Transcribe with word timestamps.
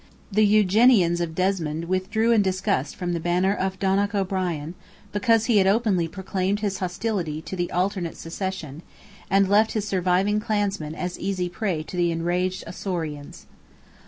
The 0.31 0.43
Eugenians 0.43 1.21
of 1.21 1.35
Desmond 1.35 1.85
withdrew 1.85 2.31
in 2.31 2.41
disgust 2.41 2.95
from 2.95 3.13
the 3.13 3.19
banner 3.19 3.53
of 3.53 3.77
Donogh 3.77 4.15
O'Brien, 4.15 4.73
because 5.11 5.45
he 5.45 5.57
had 5.59 5.67
openly 5.67 6.07
proclaimed 6.07 6.61
his 6.61 6.79
hostility 6.79 7.39
to 7.43 7.55
the 7.55 7.69
alternate 7.71 8.17
succession, 8.17 8.81
and 9.29 9.47
left 9.47 9.73
his 9.73 9.87
surviving 9.87 10.39
clansmen 10.39 10.95
an 10.95 11.09
easy 11.19 11.49
prey 11.49 11.83
to 11.83 11.95
the 11.95 12.11
enraged 12.11 12.63
Ossorians. 12.65 13.45